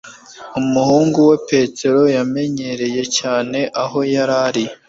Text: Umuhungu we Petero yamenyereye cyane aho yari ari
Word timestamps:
Umuhungu 0.59 1.17
we 1.29 1.35
Petero 1.49 2.01
yamenyereye 2.17 3.03
cyane 3.17 3.59
aho 3.83 3.99
yari 4.13 4.35
ari 4.47 4.63